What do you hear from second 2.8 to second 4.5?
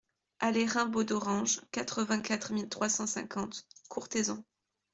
cent cinquante Courthézon